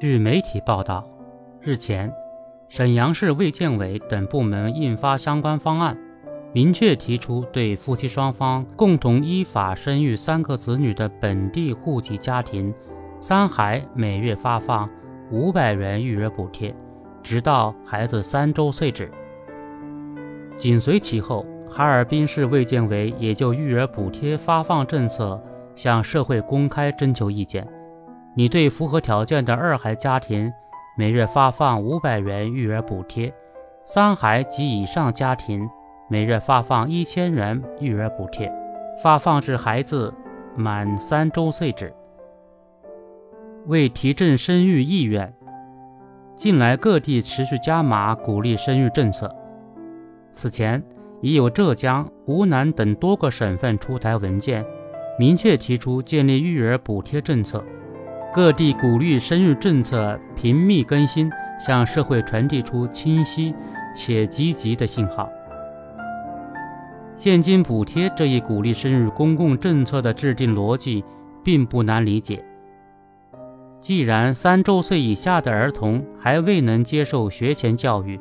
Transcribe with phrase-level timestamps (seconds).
[0.00, 1.04] 据媒体报道，
[1.60, 2.12] 日前，
[2.68, 5.98] 沈阳市卫健委等部门印发相关方案，
[6.52, 12.72] 明确提出对夫妻双方共同依法生育三个子女的本地户籍家庭，
[13.20, 14.88] 三孩每月发放
[15.32, 16.72] 五百元育儿补贴，
[17.20, 19.10] 直到孩子三周岁止。
[20.56, 25.42] 紧随其后，哈尔滨市卫健委也就育儿补贴发放政策
[25.74, 27.66] 向社会公开征求意见。
[28.38, 30.52] 你对符合条件的二孩家庭
[30.96, 33.34] 每月发放五百元育儿补贴，
[33.84, 35.68] 三孩及以上家庭
[36.08, 38.48] 每月发放一千元育儿补贴，
[39.02, 40.14] 发放至孩子
[40.54, 41.92] 满三周岁止。
[43.66, 45.34] 为提振生育意愿，
[46.36, 49.34] 近来各地持续加码鼓励生育政策。
[50.32, 50.80] 此前
[51.20, 54.64] 已有浙江、湖南等多个省份出台文件，
[55.18, 57.64] 明确提出建立育儿补贴政策。
[58.38, 61.28] 各地鼓励生育政策频密更新，
[61.58, 63.52] 向社会传递出清晰
[63.96, 65.28] 且积极的信号。
[67.16, 71.04] 现金补贴这一鼓励生育公共政策的制定逻辑
[71.42, 72.44] 并不难理解。
[73.80, 78.20] 既然三周岁以下的儿童还未能接受学前教育，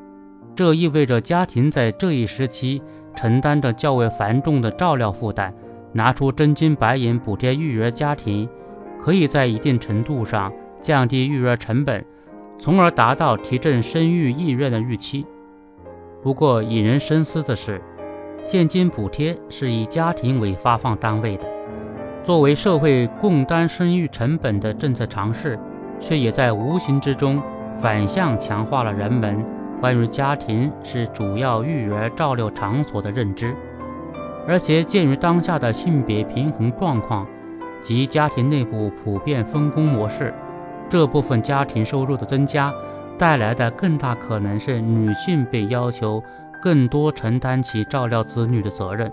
[0.55, 2.81] 这意味着家庭在这一时期
[3.15, 5.53] 承担着较为繁重的照料负担，
[5.93, 8.49] 拿出真金白银补贴育儿家庭。
[8.99, 12.03] 可以在一定程度上降低育儿成本，
[12.59, 15.25] 从而达到提振生育意愿的预期。
[16.21, 17.81] 不过，引人深思的是，
[18.43, 21.47] 现金补贴是以家庭为发放单位的，
[22.23, 25.57] 作为社会共担生育成本的政策尝试，
[25.99, 27.41] 却也在无形之中
[27.77, 29.43] 反向强化了人们
[29.79, 33.55] 关于家庭是主要育儿照料场所的认知。
[34.47, 37.27] 而且，鉴于当下的性别平衡状况，
[37.81, 40.33] 及家庭内部普遍分工模式，
[40.89, 42.73] 这部分家庭收入的增加
[43.17, 46.23] 带来的更大可能是女性被要求
[46.61, 49.11] 更多承担起照料子女的责任。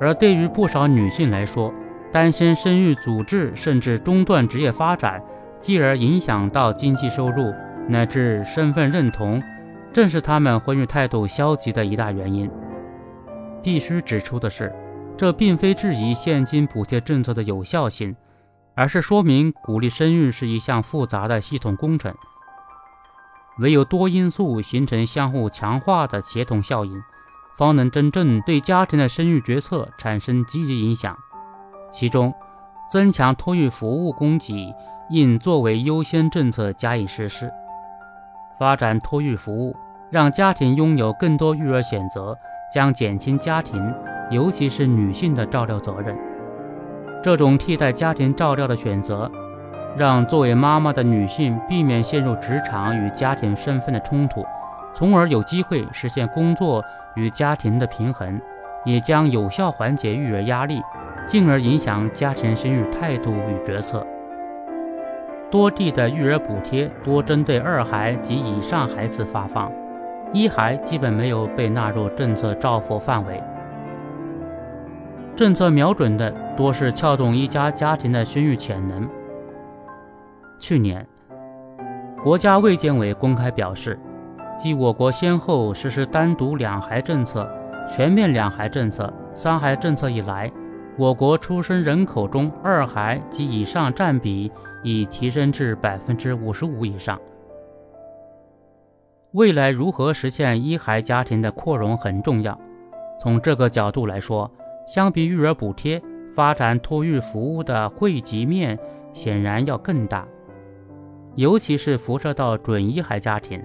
[0.00, 1.72] 而对于不少女性来说，
[2.12, 5.22] 担心生育阻滞甚至中断职业发展，
[5.58, 7.52] 继而影响到经济收入
[7.88, 9.42] 乃至身份认同，
[9.92, 12.50] 正是她们婚育态度消极的一大原因。
[13.62, 14.72] 必须指出的是。
[15.16, 18.14] 这并非质疑现金补贴政策的有效性，
[18.74, 22.14] 而是说明鼓励生育是一项复杂的系统工程。
[23.58, 27.00] 唯有多因素形成相互强化的协同效应，
[27.56, 31.16] 方能真正对家庭的生育决策产生积极影响。
[31.92, 32.34] 其中，
[32.90, 34.74] 增强托育服务供给
[35.10, 37.48] 应作为优先政策加以实施。
[38.58, 39.76] 发展托育服务，
[40.10, 42.36] 让家庭拥有更多育儿选择，
[42.74, 43.80] 将减轻家庭。
[44.30, 46.16] 尤其是女性的照料责任，
[47.22, 49.30] 这种替代家庭照料的选择，
[49.96, 54.44] 让作为妈妈的女性避免陷入职场与家庭身份的冲突，
[54.94, 56.82] 从而有机会实现工作
[57.14, 58.40] 与家庭的平衡，
[58.84, 60.80] 也将有效缓解育儿压力，
[61.26, 64.06] 进而影响家庭生育态度与决策。
[65.50, 69.70] 多地的育儿补贴多针对二孩及以上孩子发放，
[70.32, 73.40] 一孩基本没有被纳入政策照护范围。
[75.36, 79.08] 政策瞄准的多是撬动一家家庭的生育潜能。
[80.60, 81.04] 去年，
[82.22, 83.98] 国家卫健委公开表示，
[84.56, 87.50] 继我国先后实施单独两孩政策、
[87.88, 90.50] 全面两孩政策、三孩政策以来，
[90.96, 94.52] 我国出生人口中二孩及以上占比
[94.84, 97.20] 已提升至百分之五十五以上。
[99.32, 102.56] 未来如何实现一孩家庭的扩容很重要。
[103.20, 104.48] 从这个角度来说，
[104.86, 106.00] 相比育儿补贴，
[106.34, 108.78] 发展托育服务的惠及面
[109.12, 110.26] 显然要更大，
[111.36, 113.62] 尤其是辐射到准一孩家庭，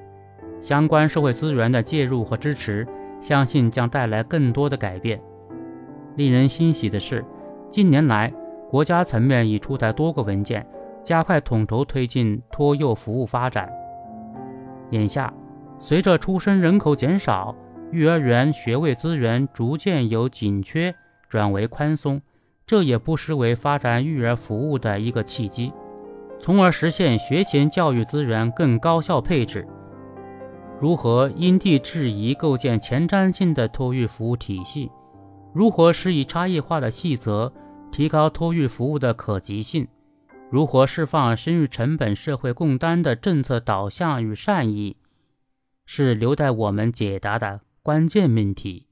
[0.62, 2.88] 相关社会资源的介入和支持，
[3.20, 5.20] 相信将带来更多的改变。
[6.16, 7.24] 令人欣喜的是，
[7.70, 8.34] 近年来
[8.70, 10.66] 国家层面已出台多个文件，
[11.04, 13.70] 加快统筹推进托幼服务发展。
[14.92, 15.34] 眼下，
[15.78, 17.56] 随着出生人口减少，
[17.92, 20.94] 幼儿园学位资源逐渐由紧缺。
[21.30, 22.22] 转为宽松，
[22.66, 25.72] 这也不失为发展育儿服务的一个契机，
[26.42, 29.66] 从而实现学前教育资源更高效配置。
[30.80, 34.90] 如何因地制宜构建前瞻性的托育服务体系？
[35.54, 37.52] 如何施以差异化的细则，
[37.92, 39.88] 提高托育服务的可及性？
[40.50, 44.98] 如何释放生育成本社会共担的政策导向与善意？
[45.86, 48.86] 是留待我们解答的关键命题。